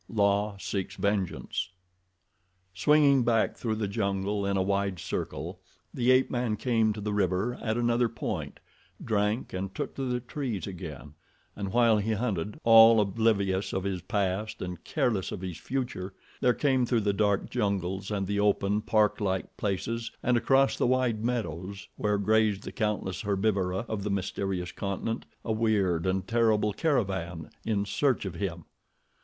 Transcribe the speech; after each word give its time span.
La 0.09 0.57
Seeks 0.57 0.95
Vengeance 0.95 1.69
Swinging 2.73 3.21
back 3.23 3.55
through 3.55 3.75
the 3.75 3.87
jungle 3.87 4.47
in 4.47 4.57
a 4.57 4.61
wide 4.63 4.97
circle 4.97 5.59
the 5.93 6.09
ape 6.09 6.31
man 6.31 6.55
came 6.57 6.91
to 6.91 6.99
the 6.99 7.13
river 7.13 7.53
at 7.61 7.77
another 7.77 8.09
point, 8.09 8.59
drank 9.05 9.53
and 9.53 9.75
took 9.75 9.93
to 9.93 10.05
the 10.11 10.19
trees 10.19 10.65
again 10.65 11.13
and 11.55 11.71
while 11.71 11.99
he 11.99 12.13
hunted, 12.13 12.59
all 12.63 12.99
oblivious 12.99 13.73
of 13.73 13.83
his 13.83 14.01
past 14.01 14.59
and 14.59 14.83
careless 14.83 15.31
of 15.31 15.41
his 15.41 15.59
future, 15.59 16.15
there 16.39 16.55
came 16.55 16.83
through 16.83 17.01
the 17.01 17.13
dark 17.13 17.47
jungles 17.51 18.09
and 18.09 18.25
the 18.25 18.39
open, 18.39 18.81
parklike 18.81 19.55
places 19.55 20.09
and 20.23 20.35
across 20.35 20.75
the 20.75 20.87
wide 20.87 21.23
meadows, 21.23 21.87
where 21.95 22.17
grazed 22.17 22.63
the 22.63 22.71
countless 22.71 23.21
herbivora 23.21 23.85
of 23.87 24.01
the 24.01 24.09
mysterious 24.09 24.71
continent, 24.71 25.27
a 25.45 25.51
weird 25.51 26.07
and 26.07 26.27
terrible 26.27 26.73
caravan 26.73 27.51
in 27.67 27.85
search 27.85 28.25
of 28.25 28.33
him. 28.33 28.65